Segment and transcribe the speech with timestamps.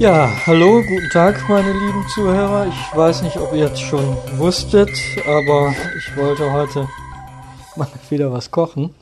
[0.00, 2.68] Ja, hallo, guten Tag, meine lieben Zuhörer.
[2.68, 4.88] Ich weiß nicht, ob ihr jetzt schon wusstet,
[5.26, 6.88] aber ich wollte heute
[7.76, 8.94] mal wieder was kochen.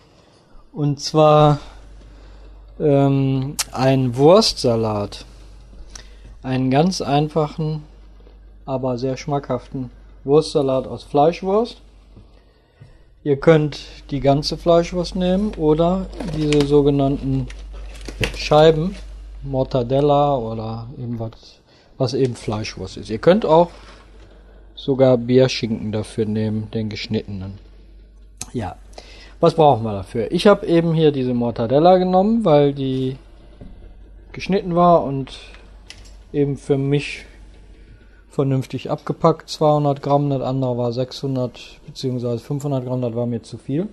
[0.72, 1.60] Und zwar
[2.80, 5.24] ähm, ein Wurstsalat.
[6.42, 7.84] Einen ganz einfachen,
[8.66, 9.92] aber sehr schmackhaften
[10.24, 11.80] Wurstsalat aus Fleischwurst.
[13.22, 13.78] Ihr könnt
[14.10, 17.46] die ganze Fleischwurst nehmen oder diese sogenannten
[18.34, 18.96] Scheiben
[19.42, 21.60] Mortadella oder irgendwas,
[21.96, 23.10] was eben Fleischwurst ist.
[23.10, 23.70] Ihr könnt auch
[24.74, 27.58] sogar Bärschinken dafür nehmen, den geschnittenen.
[28.52, 28.76] Ja,
[29.40, 30.32] was brauchen wir dafür?
[30.32, 33.16] Ich habe eben hier diese Mortadella genommen, weil die
[34.32, 35.38] geschnitten war und
[36.32, 37.24] eben für mich
[38.30, 39.48] vernünftig abgepackt.
[39.48, 42.38] 200 Gramm, das andere war 600 bzw.
[42.38, 43.88] 500 Gramm, das war mir zu viel.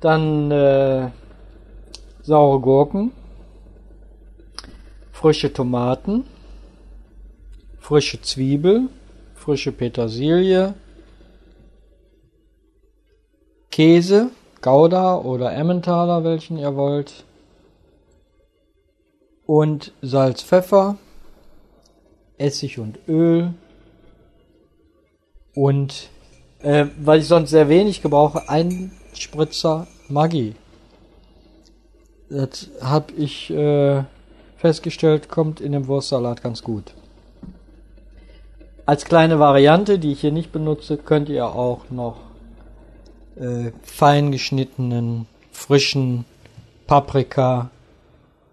[0.00, 1.08] Dann äh,
[2.22, 3.12] saure Gurken,
[5.24, 6.26] frische Tomaten,
[7.78, 8.90] frische Zwiebel,
[9.34, 10.74] frische Petersilie,
[13.70, 17.24] Käse, Gouda oder Emmentaler, welchen ihr wollt,
[19.46, 20.98] und Salz, Pfeffer,
[22.36, 23.54] Essig und Öl
[25.54, 26.10] und
[26.60, 30.54] äh, weil ich sonst sehr wenig gebrauche, ein Spritzer Maggi.
[32.28, 34.04] Das habe ich äh,
[34.64, 36.94] festgestellt, kommt in dem Wurstsalat ganz gut.
[38.86, 42.16] Als kleine Variante, die ich hier nicht benutze, könnt ihr auch noch
[43.36, 46.24] äh, fein geschnittenen, frischen
[46.86, 47.68] Paprika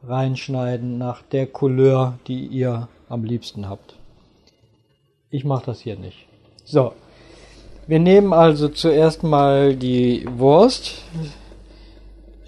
[0.06, 3.96] reinschneiden nach der Couleur, die ihr am liebsten habt.
[5.30, 6.28] Ich mache das hier nicht.
[6.66, 6.92] So,
[7.88, 11.04] wir nehmen also zuerst mal die Wurst,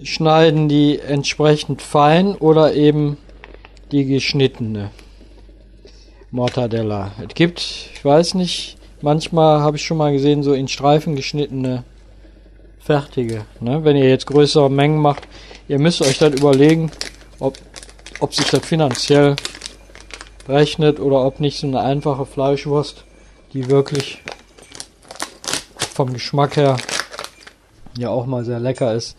[0.02, 3.16] schneiden die entsprechend fein oder eben
[3.92, 4.90] die geschnittene
[6.30, 7.12] Mortadella.
[7.26, 11.84] Es gibt, ich weiß nicht, manchmal habe ich schon mal gesehen, so in Streifen geschnittene
[12.80, 13.46] fertige.
[13.60, 13.84] Ne?
[13.84, 15.28] Wenn ihr jetzt größere Mengen macht,
[15.68, 16.90] ihr müsst euch dann überlegen,
[17.38, 17.56] ob,
[18.20, 19.36] ob sich das finanziell
[20.48, 23.04] rechnet oder ob nicht so eine einfache Fleischwurst,
[23.52, 24.22] die wirklich
[25.78, 26.76] vom Geschmack her
[27.96, 29.16] ja auch mal sehr lecker ist,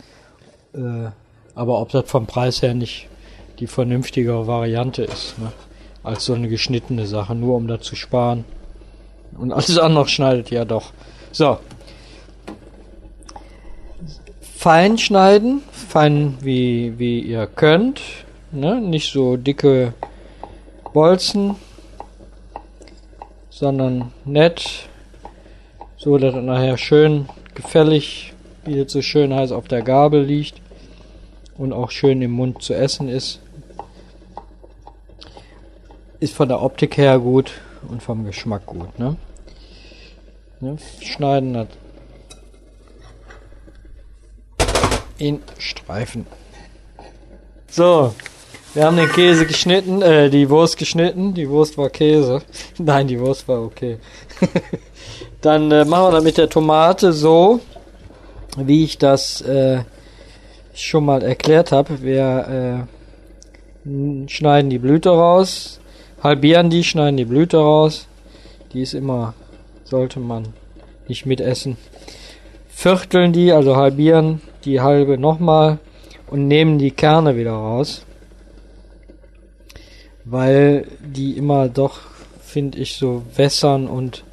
[0.74, 1.10] äh,
[1.56, 3.08] aber ob das vom Preis her nicht
[3.60, 5.52] die vernünftigere Variante ist, ne?
[6.04, 8.46] als so eine geschnittene Sache, nur um da zu sparen.
[9.38, 10.92] Und alles andere schneidet ja doch.
[11.32, 11.58] So.
[14.42, 18.02] Fein schneiden, fein wie, wie ihr könnt,
[18.52, 18.82] ne?
[18.82, 19.94] nicht so dicke
[20.94, 21.56] Bolzen,
[23.50, 24.90] sondern nett,
[25.98, 28.34] so dass er nachher schön gefällig,
[28.66, 30.62] wie es so schön heißt, auf der Gabel liegt
[31.58, 33.40] und auch schön im Mund zu essen ist.
[36.20, 37.52] Ist von der Optik her gut
[37.88, 38.98] und vom Geschmack gut.
[38.98, 39.18] Ne?
[40.60, 40.78] Ne?
[41.02, 41.68] Schneiden das
[45.18, 46.26] in Streifen.
[47.70, 48.14] So,
[48.74, 51.34] wir haben den Käse geschnitten, äh, die Wurst geschnitten.
[51.34, 52.42] Die Wurst war Käse.
[52.78, 53.98] Nein, die Wurst war okay.
[55.42, 57.60] Dann äh, machen wir das mit der Tomate so,
[58.58, 59.84] wie ich das äh,
[60.74, 62.02] schon mal erklärt habe.
[62.02, 62.88] Wir
[63.86, 65.80] äh, schneiden die Blüte raus,
[66.26, 68.08] halbieren die, schneiden die Blüte raus.
[68.74, 69.36] Die ist immer,
[69.84, 70.48] sollte man
[71.08, 71.78] nicht mitessen.
[72.68, 75.78] Vierteln die, also halbieren die halbe nochmal
[76.32, 78.06] und nehmen die Kerne wieder raus.
[80.24, 82.00] Weil die immer doch,
[82.42, 84.24] finde ich, so wässern und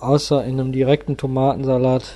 [0.00, 2.14] außer in einem direkten Tomatensalat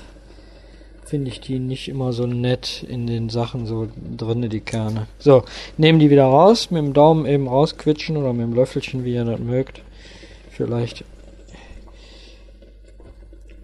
[1.09, 5.07] finde ich die nicht immer so nett in den Sachen so drinne, die Kerne.
[5.17, 5.43] So,
[5.75, 9.25] nehmen die wieder raus, mit dem Daumen eben rausquitschen oder mit dem Löffelchen, wie ihr
[9.25, 9.81] das mögt.
[10.51, 11.03] Vielleicht.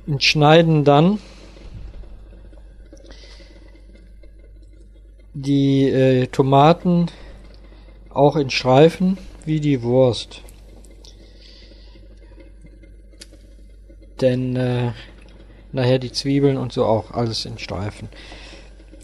[0.08, 1.20] Und schneiden dann
[5.36, 7.12] die äh, Tomaten
[8.10, 10.42] auch in Streifen wie die Wurst.
[14.20, 14.94] Denn äh,
[15.76, 18.10] nachher die Zwiebeln und so auch alles in Streifen.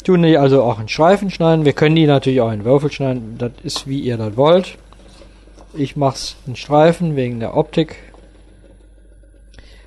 [0.04, 1.64] Tun die also auch in Streifen schneiden.
[1.64, 3.36] Wir können die natürlich auch in Würfel schneiden.
[3.38, 4.78] Das ist wie ihr das wollt.
[5.74, 7.98] Ich mach's in Streifen wegen der Optik.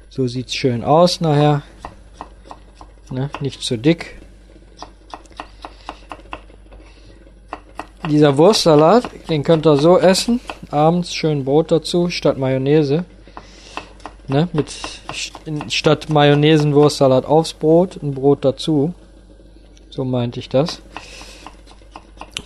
[0.08, 1.62] So sieht's schön aus nachher.
[3.10, 3.31] Ne?
[3.40, 4.16] Nicht zu dick.
[8.08, 10.40] Dieser Wurstsalat, den könnt ihr so essen.
[10.70, 13.04] Abends schön Brot dazu statt Mayonnaise.
[14.26, 14.73] Ne, mit
[15.69, 18.94] statt Mayonnaisenwurstsalat aufs Brot, ein Brot dazu.
[19.91, 20.81] So meinte ich das.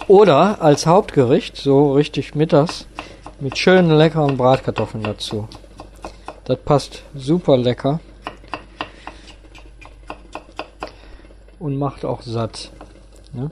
[0.09, 2.87] Oder als Hauptgericht, so richtig mittags,
[3.41, 5.49] mit schönen leckeren Bratkartoffeln dazu.
[6.45, 8.01] Das passt super lecker
[11.59, 12.71] und macht auch satt.
[13.33, 13.51] Ne?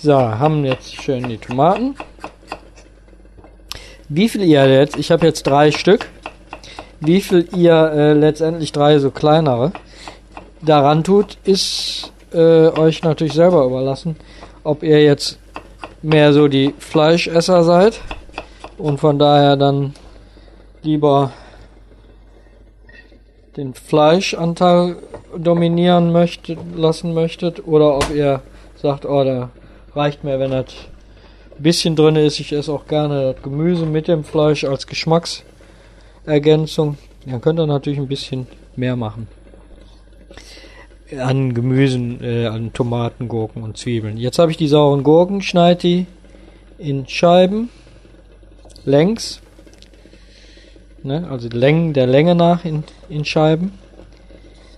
[0.00, 1.94] So, haben jetzt schön die Tomaten.
[4.08, 6.10] Wie viel ihr jetzt, ich habe jetzt drei Stück,
[7.20, 9.72] viel ihr äh, letztendlich drei so kleinere
[10.60, 14.16] daran tut, ist äh, euch natürlich selber überlassen,
[14.64, 15.38] ob ihr jetzt
[16.02, 18.00] mehr so die Fleischesser seid
[18.78, 19.94] und von daher dann
[20.82, 21.32] lieber
[23.56, 24.96] den Fleischanteil
[25.36, 28.40] dominieren möchtet, lassen möchtet oder ob ihr
[28.80, 29.50] sagt, oh, da
[29.94, 30.66] reicht mir, wenn das
[31.58, 32.40] bisschen drin ist.
[32.40, 35.51] Ich esse auch gerne das Gemüse mit dem Fleisch als Geschmacksergänzung.
[36.24, 38.46] Dann könnt ihr natürlich ein bisschen
[38.76, 39.28] mehr machen.
[41.18, 44.16] An Gemüsen, äh, an Tomaten, Gurken und Zwiebeln.
[44.16, 46.06] Jetzt habe ich die sauren Gurken, schneide die
[46.78, 47.68] in Scheiben
[48.84, 49.42] längs
[51.04, 51.26] Ne?
[51.28, 53.72] Also Längen der Länge nach in, in Scheiben.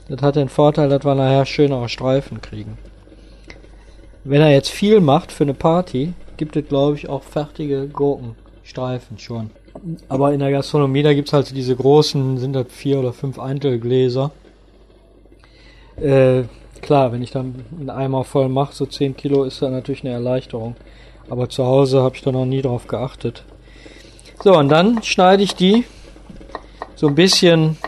[0.08, 2.78] Das hat den Vorteil, dass wir nachher schönere Streifen kriegen.
[4.22, 9.18] Wenn er jetzt viel macht für eine Party, gibt es glaube ich auch fertige Gurkenstreifen
[9.18, 9.50] schon.
[10.08, 13.38] Aber in der Gastronomie, da gibt es halt diese großen, sind das vier oder fünf
[13.38, 14.30] Eintelgläser.
[16.00, 16.44] Äh,
[16.80, 20.12] klar, wenn ich dann einen Eimer voll mache, so 10 Kilo, ist das natürlich eine
[20.12, 20.76] Erleichterung.
[21.28, 23.44] Aber zu Hause habe ich da noch nie drauf geachtet.
[24.42, 25.84] So, und dann schneide ich die
[26.94, 27.78] so ein bisschen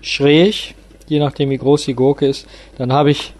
[0.00, 0.74] schräg,
[1.06, 2.46] je nachdem wie groß die Gurke ist.
[2.78, 3.34] Dann habe ich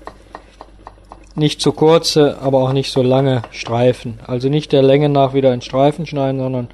[1.35, 4.21] nicht zu kurze, aber auch nicht so lange Streifen.
[4.27, 6.69] Also nicht der Länge nach wieder in Streifen schneiden, sondern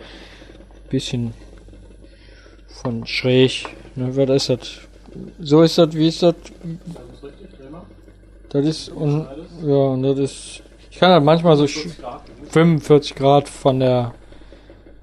[0.89, 1.35] bisschen
[2.83, 3.67] von schräg.
[3.97, 4.71] Ne, was ist das?
[5.41, 6.35] So ist das, wie ist das?
[8.51, 9.27] Das ist, und,
[9.63, 14.15] ja, und das ist, ich kann halt manchmal so 45 Grad von der,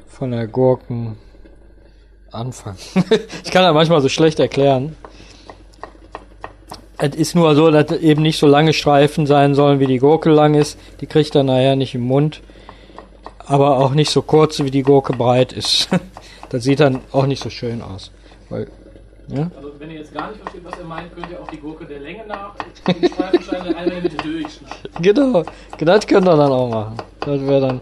[0.07, 1.17] von der Gurken
[2.31, 2.77] anfangen.
[3.43, 4.95] ich kann das manchmal so schlecht erklären.
[6.97, 10.29] Es ist nur so, dass eben nicht so lange Streifen sein sollen, wie die Gurke
[10.29, 10.79] lang ist.
[11.01, 12.41] Die kriegt er nachher nicht im Mund.
[13.47, 15.89] Aber auch nicht so kurz, wie die Gurke breit ist.
[16.49, 18.11] das sieht dann auch nicht so schön aus.
[18.49, 18.67] Weil,
[19.27, 19.49] ja?
[19.55, 21.85] Also wenn ihr jetzt gar nicht versteht, was er meint, könnt ihr auch die Gurke
[21.85, 22.55] der Länge nach
[22.87, 24.75] den Streifensteine einmal Mitte durchschneiden.
[25.01, 25.43] Genau,
[25.77, 26.97] das könnt ihr dann auch machen.
[27.19, 27.81] Das wäre dann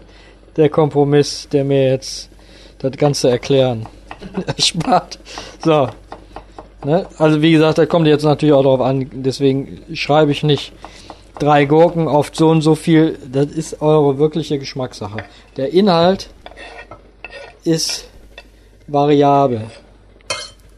[0.56, 2.30] der Kompromiss, der mir jetzt
[2.78, 3.86] das Ganze erklären
[4.58, 5.18] spart.
[5.64, 5.88] So.
[6.84, 7.06] Ne?
[7.18, 10.72] Also wie gesagt, da kommt jetzt natürlich auch darauf an, deswegen schreibe ich nicht
[11.38, 13.18] drei Gurken auf so und so viel.
[13.30, 15.18] Das ist eure wirkliche Geschmackssache.
[15.56, 16.30] Der Inhalt
[17.64, 18.08] ist
[18.86, 19.62] variabel.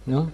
[0.04, 0.28] Ne?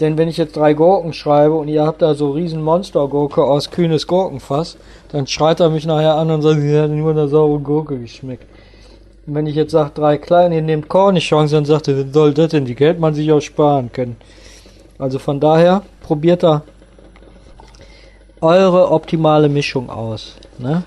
[0.00, 3.70] Denn wenn ich jetzt drei Gurken schreibe und ihr habt da so riesen Monstergurke aus
[3.70, 4.76] kühnes Gurkenfass,
[5.10, 8.46] dann schreit er mich nachher an und sagt, sie hat nur eine saure Gurke geschmeckt.
[9.26, 12.50] Und wenn ich jetzt sage, drei kleine, ihr nehmt Cornichons, dann sagt er, soll das
[12.50, 12.64] denn?
[12.64, 14.16] Die Geld man sich auch sparen können.
[14.98, 16.62] Also von daher, probiert da
[18.40, 20.36] eure optimale Mischung aus.
[20.58, 20.84] Ne?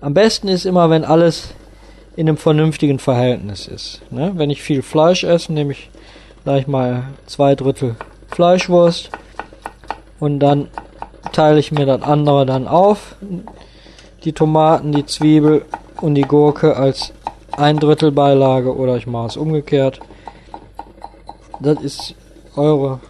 [0.00, 1.54] Am besten ist immer, wenn alles
[2.16, 4.02] in einem vernünftigen Verhältnis ist.
[4.10, 4.32] Ne?
[4.34, 5.90] Wenn ich viel Fleisch esse, nehme ich
[6.44, 7.96] gleich mal zwei Drittel
[8.28, 9.10] Fleischwurst
[10.18, 10.68] und dann
[11.32, 13.16] teile ich mir das andere dann auf.
[14.24, 15.64] Die Tomaten, die Zwiebel
[16.00, 17.12] und die Gurke als
[17.56, 20.00] ein Drittel Beilage oder ich mache es umgekehrt.
[21.60, 22.14] Das ist
[22.56, 23.00] eure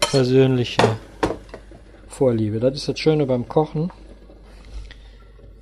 [0.00, 0.82] persönliche
[2.16, 2.60] Vorliebe.
[2.60, 3.92] Das ist das Schöne beim Kochen,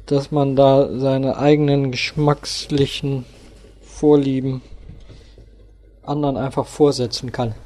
[0.06, 3.25] dass man da seine eigenen geschmackslichen
[3.82, 4.62] Vorlieben
[6.04, 7.56] anderen einfach vorsetzen kann.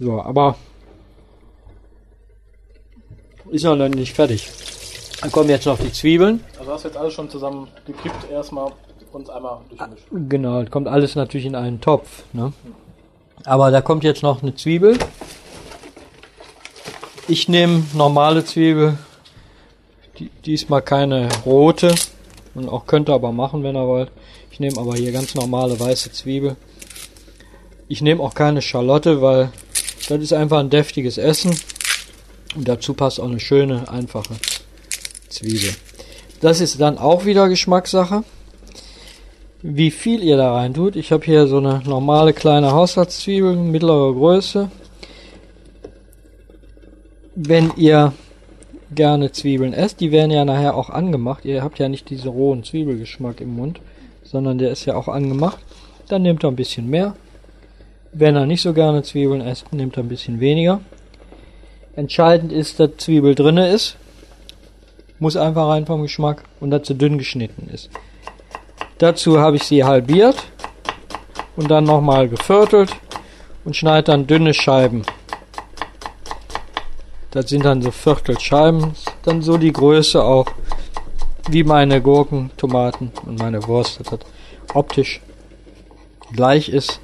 [0.00, 0.56] So, aber
[3.50, 4.48] ist noch nicht fertig.
[5.20, 6.42] Dann kommen jetzt noch die Zwiebeln.
[6.58, 8.72] Also hast du jetzt alles schon zusammen gekippt erstmal
[9.12, 10.06] und einmal durchgemischt.
[10.10, 12.24] Genau, kommt alles natürlich in einen Topf.
[12.32, 12.54] Ne?
[13.44, 14.98] Aber da kommt jetzt noch eine Zwiebel.
[17.28, 18.98] Ich nehme normale Zwiebel.
[20.18, 21.92] Die, diesmal keine rote.
[22.54, 24.12] Und auch könnt ihr aber machen, wenn ihr wollt.
[24.52, 26.54] Ich nehme aber hier ganz normale weiße Zwiebel.
[27.88, 29.50] Ich nehme auch keine Schalotte, weil
[30.08, 31.58] das ist einfach ein deftiges Essen.
[32.54, 34.34] Und dazu passt auch eine schöne, einfache
[35.28, 35.74] Zwiebel.
[36.40, 38.22] Das ist dann auch wieder Geschmackssache.
[39.62, 40.94] Wie viel ihr da rein tut.
[40.94, 44.70] Ich habe hier so eine normale kleine Haushaltszwiebel, mittlerer Größe.
[47.38, 48.14] Wenn ihr
[48.94, 51.44] gerne Zwiebeln esst, die werden ja nachher auch angemacht.
[51.44, 53.78] Ihr habt ja nicht diesen rohen Zwiebelgeschmack im Mund,
[54.22, 55.58] sondern der ist ja auch angemacht.
[56.08, 57.14] Dann nehmt ihr ein bisschen mehr.
[58.12, 60.80] Wenn er nicht so gerne Zwiebeln esst, nehmt er ein bisschen weniger.
[61.94, 63.98] Entscheidend ist, dass Zwiebel drinne ist.
[65.18, 67.90] Muss einfach rein vom Geschmack und dazu dünn geschnitten ist.
[68.96, 70.42] Dazu habe ich sie halbiert
[71.54, 72.96] und dann nochmal geviertelt
[73.66, 75.04] und schneide dann dünne Scheiben.
[77.30, 78.92] Das sind dann so Viertelscheiben,
[79.22, 80.46] dann so die Größe auch
[81.48, 84.20] wie meine Gurken, Tomaten und meine Wurst, dass das
[84.74, 85.20] optisch
[86.32, 87.00] gleich ist.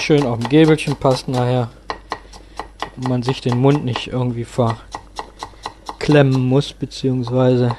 [0.00, 1.70] Schön auf dem Gäbelchen passt nachher
[2.96, 7.76] und man sich den Mund nicht irgendwie verklemmen muss, beziehungsweise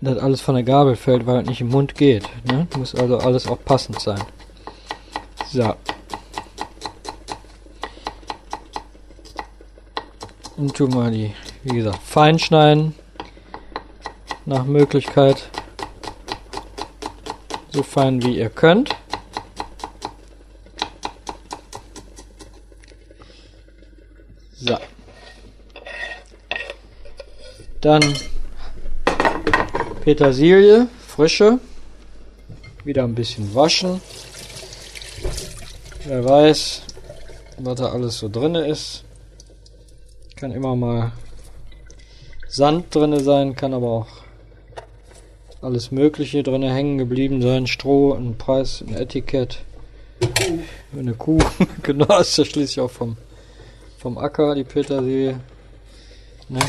[0.00, 2.28] das alles von der Gabel fällt, weil es nicht im Mund geht.
[2.44, 2.66] Ne?
[2.76, 4.20] Muss also alles auch passend sein.
[5.50, 5.74] So.
[10.56, 11.34] Und tun wir die,
[11.64, 12.94] wie gesagt, fein schneiden.
[14.46, 15.50] Nach Möglichkeit.
[17.70, 18.96] So fein wie ihr könnt.
[24.54, 24.78] So.
[27.82, 28.16] Dann
[30.00, 31.58] Petersilie, frische.
[32.84, 34.00] Wieder ein bisschen waschen.
[36.04, 36.82] Wer weiß,
[37.58, 39.05] was da alles so drin ist.
[40.36, 41.12] Kann immer mal
[42.46, 44.06] Sand drin sein, kann aber auch
[45.62, 47.66] alles Mögliche drin hängen geblieben sein.
[47.66, 49.64] Stroh, ein Preis, ein Etikett.
[50.94, 51.38] Eine Kuh.
[51.82, 53.16] genau, ist ja schließlich auch vom,
[53.98, 55.40] vom Acker, die Petersilie.
[56.50, 56.60] Ne?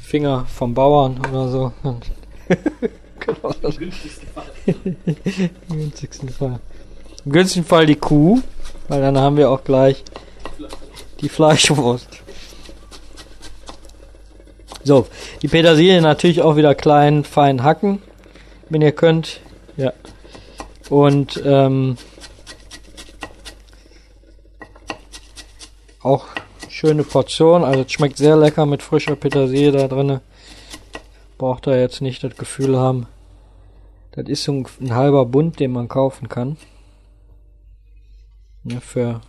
[0.00, 1.72] Finger vom Bauern oder so.
[3.20, 3.54] genau.
[3.62, 4.50] Im günstigsten Fall.
[4.66, 6.60] Im günstigsten Fall.
[7.24, 8.42] Im günstigsten Fall die Kuh,
[8.88, 10.02] weil dann haben wir auch gleich
[11.20, 12.08] die Fleischwurst.
[14.84, 15.06] So,
[15.42, 18.00] die Petersilie natürlich auch wieder klein, fein hacken,
[18.68, 19.40] wenn ihr könnt.
[19.76, 19.92] Ja.
[20.88, 21.96] Und ähm,
[26.02, 26.26] auch
[26.68, 27.64] schöne Portion.
[27.64, 30.20] Also es schmeckt sehr lecker mit frischer Petersilie da drin.
[31.36, 33.06] Braucht da jetzt nicht das Gefühl haben.
[34.12, 36.56] Das ist so ein, ein halber Bund, den man kaufen kann.
[38.68, 39.20] Ja, für,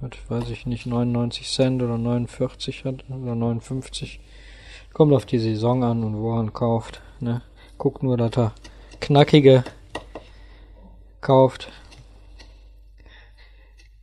[0.00, 4.20] was weiß ich nicht, 99 Cent oder 49 hat, oder 59.
[4.92, 7.00] Kommt auf die Saison an und wo man kauft.
[7.20, 7.42] Ne?
[7.78, 8.54] Guckt nur, dass er
[9.00, 9.64] knackige
[11.20, 11.72] kauft.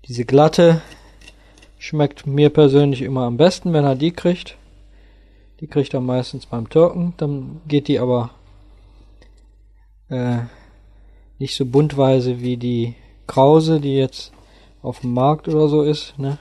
[0.08, 0.82] Diese glatte
[1.84, 4.56] Schmeckt mir persönlich immer am besten, wenn er die kriegt.
[5.60, 7.16] Die kriegt er meistens beim Türken.
[7.18, 8.30] Dann geht die aber
[10.08, 10.42] äh,
[11.40, 12.94] nicht so buntweise wie die
[13.26, 14.32] Krause, die jetzt
[14.82, 16.18] auf dem Markt oder so ist.
[16.18, 16.38] Ne?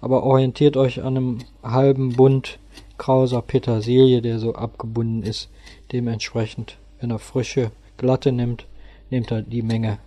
[0.00, 2.58] Aber orientiert euch an einem halben Bund
[2.98, 5.48] Krauser Petersilie, der so abgebunden ist.
[5.92, 8.66] Dementsprechend, wenn er frische, glatte nimmt,
[9.10, 9.98] nehmt er die Menge,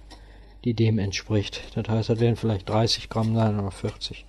[0.63, 1.61] die dem entspricht.
[1.75, 4.25] Das heißt, das werden vielleicht 30 Gramm sein oder 40.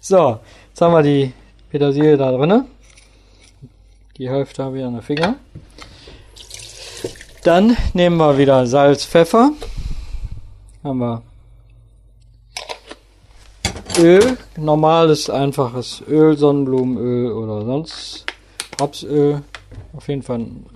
[0.00, 0.38] So,
[0.68, 1.32] jetzt haben wir die
[1.70, 2.64] Petersilie da drin.
[4.18, 5.36] Die Hälfte habe ich an den Finger.
[7.42, 9.52] Dann nehmen wir wieder Salz, Pfeffer.
[10.82, 11.22] Haben wir
[13.98, 18.26] Öl, normales, einfaches Öl, Sonnenblumenöl oder sonst
[18.78, 19.42] Rapsöl.
[19.94, 20.66] Auf jeden Fall einen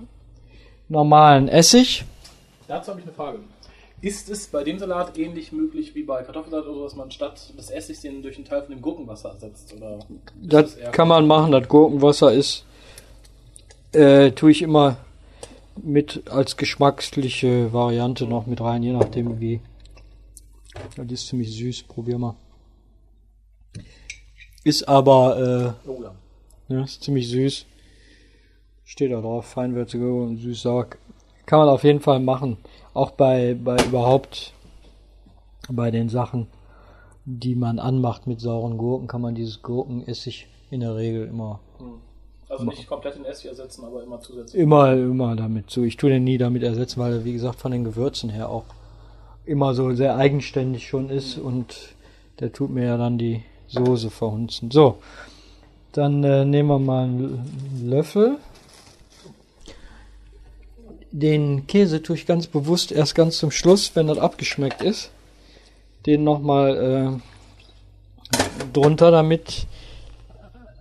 [0.89, 2.03] normalen Essig.
[2.67, 3.39] Dazu habe ich eine Frage.
[4.01, 7.53] Ist es bei dem Salat ähnlich möglich wie bei Kartoffelsalat oder so, dass man statt
[7.55, 9.71] des Essigs den durch einen Teil von dem Gurkenwasser ersetzt?
[9.77, 9.99] Oder
[10.41, 11.51] das, das kann man machen.
[11.51, 12.65] Das Gurkenwasser ist,
[13.91, 14.97] äh, tue ich immer
[15.75, 19.59] mit als geschmacksliche Variante noch mit rein, je nachdem wie.
[20.95, 22.35] Das ist ziemlich süß, probier mal.
[24.63, 26.13] Ist aber, äh, oh ja.
[26.69, 27.65] ja, ist ziemlich süß.
[28.83, 30.87] Steht da drauf, feinwürzige und süß sauer.
[31.45, 32.57] Kann man auf jeden Fall machen
[32.93, 34.53] auch bei, bei überhaupt
[35.69, 36.47] bei den Sachen,
[37.25, 41.59] die man anmacht mit sauren Gurken, kann man dieses Gurkenessig in der Regel immer.
[41.77, 42.01] Hm.
[42.49, 44.61] Also nicht komplett in Essig ersetzen, aber immer zusätzlich.
[44.61, 45.83] Immer, immer damit zu.
[45.83, 48.65] Ich tue den nie damit ersetzen, weil er, wie gesagt, von den Gewürzen her auch
[49.45, 51.45] immer so sehr eigenständig schon ist mhm.
[51.45, 51.95] und
[52.41, 54.71] der tut mir ja dann die Soße verhunzen.
[54.71, 54.97] So,
[55.93, 58.37] dann äh, nehmen wir mal einen Löffel
[61.11, 65.11] den Käse tue ich ganz bewusst erst ganz zum Schluss, wenn das abgeschmeckt ist.
[66.05, 67.21] Den nochmal
[68.31, 68.37] äh,
[68.73, 69.67] drunter, damit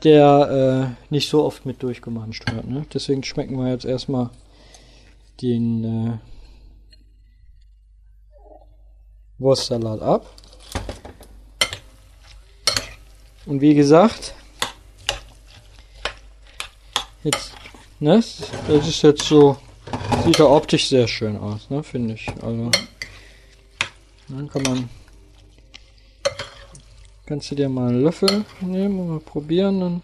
[0.05, 2.69] der äh, nicht so oft mit durchgemanscht wird.
[2.69, 2.87] Ne?
[2.95, 4.31] Deswegen schmecken wir jetzt erstmal
[5.43, 6.19] den äh,
[9.39, 10.27] Wurstsalat ab.
[13.51, 14.33] Und wie gesagt,
[17.25, 17.53] jetzt,
[17.99, 18.23] ne,
[18.69, 19.57] das ist jetzt so
[20.25, 22.29] Sieht ja optisch sehr schön aus, ne, finde ich.
[22.43, 22.71] Also,
[24.29, 24.89] dann kann man
[27.27, 29.81] Kannst du dir mal einen Löffel nehmen und mal probieren.
[29.81, 30.03] Dann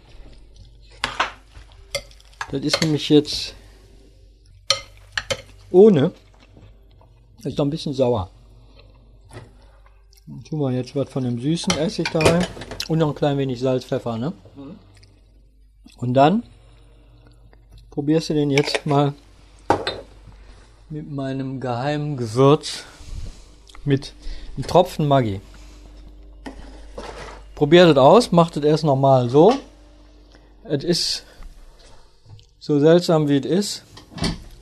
[2.51, 3.55] das ist nämlich jetzt
[5.71, 6.11] ohne.
[7.37, 8.29] Das ist noch ein bisschen sauer.
[10.25, 12.45] Dann tun wir jetzt was von dem süßen Essig da rein.
[12.87, 14.33] Und noch ein klein wenig Salz, Pfeffer, ne?
[15.97, 16.43] Und dann
[17.91, 19.13] probierst du den jetzt mal
[20.89, 22.83] mit meinem geheimen Gewürz
[23.83, 24.13] mit
[24.55, 25.41] einem Tropfen Maggi.
[27.55, 29.53] Probiert es aus, macht es erst nochmal so.
[30.63, 31.23] Es ist
[32.59, 33.83] so seltsam wie es ist,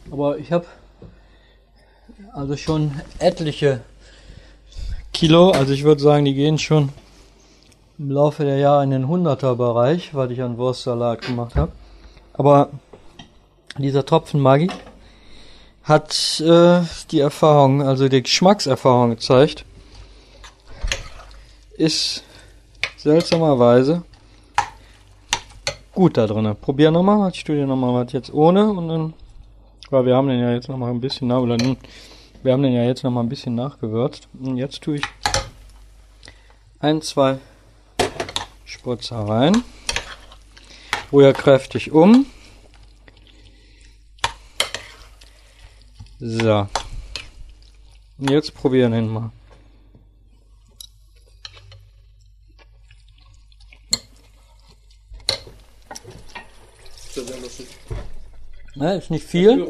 [0.09, 0.65] aber ich habe
[2.33, 3.81] also schon etliche
[5.13, 6.89] Kilo, also ich würde sagen, die gehen schon
[7.97, 11.71] im Laufe der Jahre in den 100er Bereich, weil ich einen Wurstsalat gemacht habe.
[12.33, 12.69] Aber
[13.77, 14.69] dieser Tropfen Maggi
[15.83, 19.65] hat äh, die Erfahrung, also die Geschmackserfahrung gezeigt,
[21.77, 22.23] ist
[22.97, 24.03] seltsamerweise
[25.93, 26.55] gut da drin.
[26.59, 29.13] Probier nochmal, ich tue dir nochmal was jetzt ohne und dann,
[29.89, 31.57] weil wir haben den ja jetzt nochmal ein bisschen, na, oder
[32.43, 34.27] wir haben den ja jetzt nochmal ein bisschen nachgewürzt.
[34.41, 35.03] Und jetzt tue ich
[36.79, 37.39] ein, zwei
[38.65, 39.63] Spritzer rein.
[41.11, 42.25] Rühr kräftig um.
[46.19, 46.67] So.
[48.17, 49.31] Und jetzt probieren wir ihn mal.
[56.95, 57.23] Ist ja.
[58.75, 59.65] Ne, ist nicht Viel.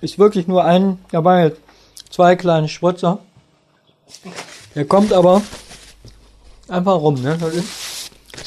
[0.00, 1.52] Ist wirklich nur ein, dabei
[2.10, 3.20] zwei kleine Spritzer.
[4.74, 5.42] Der kommt aber
[6.68, 7.38] einfach rum, ne?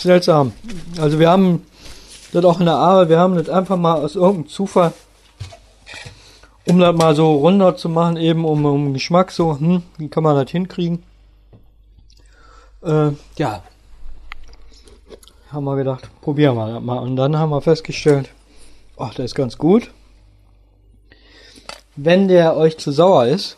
[0.07, 0.53] Seltsam.
[1.01, 1.65] Also wir haben
[2.31, 4.93] das auch in der Arbeit, wir haben das einfach mal aus irgendeinem Zufall,
[6.65, 10.23] um das mal so runter zu machen, eben um, um Geschmack so, hm, wie kann
[10.23, 11.03] man das hinkriegen?
[12.83, 13.63] Äh, ja.
[15.51, 16.99] Haben wir gedacht, probieren wir das mal.
[16.99, 18.29] Und dann haben wir festgestellt,
[18.95, 19.91] ach, der ist ganz gut.
[21.97, 23.57] Wenn der euch zu sauer ist,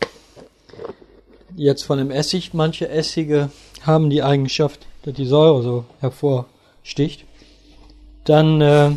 [1.54, 3.50] jetzt von dem Essig, manche Essige
[3.86, 7.24] haben die Eigenschaft, dass die Säure so hervorsticht,
[8.24, 8.90] dann äh,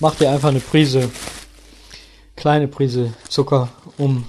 [0.00, 1.10] macht ihr einfach eine Prise,
[2.36, 4.24] kleine Prise Zucker, um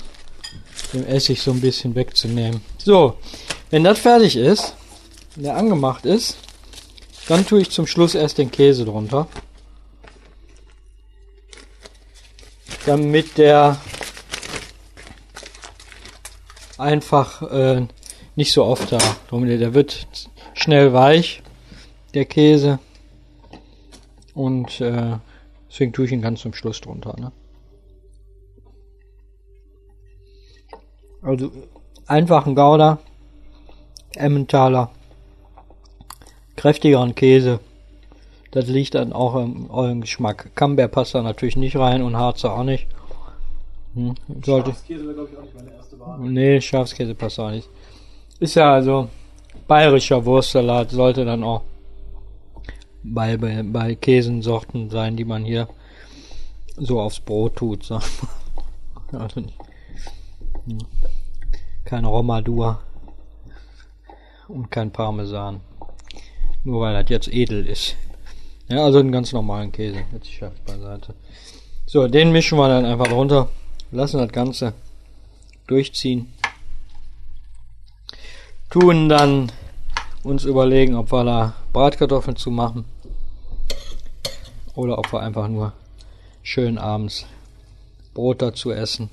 [0.93, 2.61] den Essig so ein bisschen wegzunehmen.
[2.77, 3.17] So,
[3.69, 4.73] wenn das fertig ist,
[5.35, 6.37] wenn der angemacht ist,
[7.27, 9.27] dann tue ich zum Schluss erst den Käse drunter.
[12.85, 13.79] Damit der
[16.77, 17.85] einfach äh,
[18.39, 19.45] nicht so oft da drum.
[19.45, 20.07] Der wird
[20.53, 21.43] schnell weich,
[22.13, 22.79] der Käse.
[24.33, 25.17] Und äh,
[25.69, 27.15] deswegen tue ich ihn ganz zum Schluss drunter.
[27.19, 27.33] Ne?
[31.21, 31.51] Also
[32.07, 32.99] einfach ein Gouda,
[34.15, 34.89] Emmentaler,
[36.55, 37.59] kräftigeren Käse.
[38.51, 40.55] Das liegt dann auch im eurem Geschmack.
[40.55, 42.87] Camembert passt da natürlich nicht rein und Harzer auch nicht.
[43.95, 46.19] Hm, sollte, Schafskäse wäre, glaube ich, auch nicht meine erste Wahl.
[46.19, 47.67] Nee, Schafskäse passt auch nicht.
[48.39, 49.09] Ist ja also
[49.67, 51.61] bayerischer Wurstsalat sollte dann auch
[53.03, 55.67] bei, bei, bei Käsensorten sein, die man hier
[56.77, 58.03] so aufs Brot tut, sag.
[59.11, 59.41] Also.
[61.83, 62.79] Kein Romadur
[64.47, 65.61] und kein Parmesan.
[66.63, 67.95] Nur weil das jetzt edel ist.
[68.67, 70.03] Ja, also einen ganz normalen Käse.
[70.13, 71.15] Jetzt scharf beiseite.
[71.87, 73.49] So, den mischen wir dann einfach runter.
[73.91, 74.73] Lassen das Ganze
[75.65, 76.31] durchziehen.
[78.69, 79.51] Tun dann
[80.21, 82.85] uns überlegen, ob wir da Bratkartoffeln zu machen.
[84.75, 85.73] Oder ob wir einfach nur
[86.43, 87.25] schön abends
[88.13, 89.09] Brot dazu essen.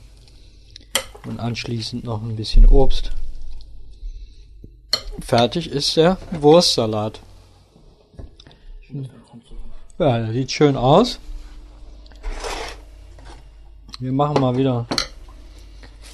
[1.25, 3.13] Und anschließend noch ein bisschen Obst.
[5.21, 7.21] Fertig ist der Wurstsalat.
[9.99, 11.19] Ja, der sieht schön aus.
[13.99, 14.87] Wir machen mal wieder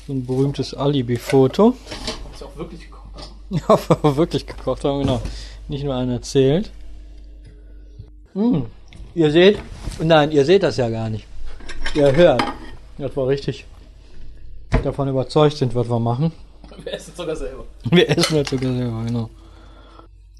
[0.09, 1.75] ein berühmtes Alibi-Foto.
[2.33, 2.92] Ist auch wirklich
[3.69, 5.21] ob wir wirklich gekocht haben, genau.
[5.69, 6.71] Nicht nur einen erzählt.
[8.33, 8.67] Hm.
[9.15, 9.59] Ihr seht,
[10.01, 11.27] nein, ihr seht das ja gar nicht.
[11.95, 12.43] Ihr hört,
[12.97, 13.67] dass wir richtig
[14.83, 16.33] davon überzeugt sind, was wir machen.
[16.85, 17.67] Wir essen sogar selber.
[17.91, 19.29] Wir essen das sogar selber, genau.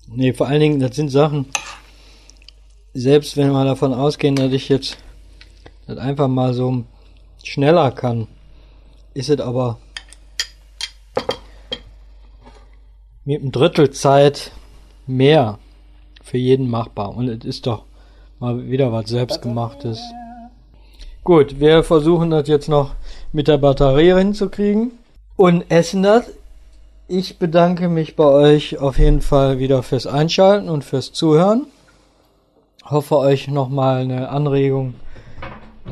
[0.09, 1.47] Nee, vor allen Dingen, das sind Sachen,
[2.95, 4.97] selbst wenn wir davon ausgehen, dass ich jetzt
[5.87, 6.85] das einfach mal so
[7.43, 8.29] schneller kann,
[9.13, 9.79] ist es aber
[13.25, 14.53] mit einem Drittel Zeit
[15.07, 15.59] mehr
[16.23, 17.17] für jeden machbar.
[17.17, 17.85] Und es ist doch
[18.39, 20.01] mal wieder was selbstgemachtes.
[21.25, 22.95] Gut, wir versuchen das jetzt noch
[23.33, 24.93] mit der Batterie hinzukriegen
[25.37, 26.31] und essen das
[27.15, 31.67] ich bedanke mich bei euch auf jeden Fall wieder fürs Einschalten und fürs Zuhören.
[32.87, 34.95] Hoffe euch nochmal eine Anregung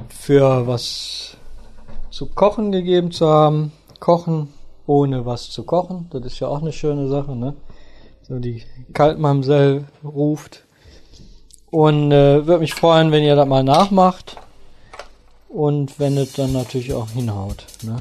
[0.08, 1.36] für was
[2.10, 3.72] zu kochen gegeben zu haben.
[3.98, 4.48] Kochen
[4.86, 7.54] ohne was zu kochen, das ist ja auch eine schöne Sache, ne?
[8.22, 8.62] So die
[8.92, 10.64] Kaltmamsell ruft.
[11.70, 14.36] Und äh, würde mich freuen, wenn ihr das mal nachmacht.
[15.48, 17.66] Und wenn es dann natürlich auch hinhaut.
[17.82, 17.96] Ne?